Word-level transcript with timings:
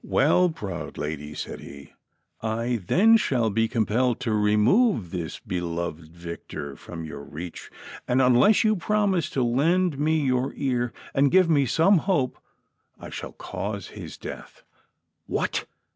"Well, 0.19 0.49
proud 0.49 0.97
lady," 0.97 1.35
said 1.35 1.59
he," 1.59 1.93
I 2.41 2.81
then 2.87 3.17
shall 3.17 3.51
be 3.51 3.67
compelled 3.67 4.19
to 4.21 4.31
remove 4.33 5.11
this' 5.11 5.37
beloved 5.55 6.11
Victor' 6.17 6.75
from 6.75 7.05
your 7.05 7.21
reach; 7.23 7.69
and, 8.07 8.19
unless 8.19 8.63
you 8.63 8.75
promise 8.75 9.29
to 9.29 9.43
lend 9.43 9.99
me 9.99 10.19
your 10.25 10.53
ear 10.55 10.91
and 11.13 11.29
give 11.29 11.51
me 11.51 11.67
some 11.67 11.99
hope. 11.99 12.39
I 12.99 13.11
sliall 13.11 13.37
cause 13.37 13.89
his 13.89 14.17
death!"" 14.17 14.63
What 15.37 15.65